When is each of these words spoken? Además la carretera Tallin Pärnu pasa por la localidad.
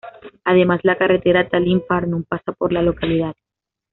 Además 0.45 0.79
la 0.81 0.97
carretera 0.97 1.47
Tallin 1.47 1.83
Pärnu 1.87 2.23
pasa 2.23 2.53
por 2.53 2.73
la 2.73 2.81
localidad. 2.81 3.35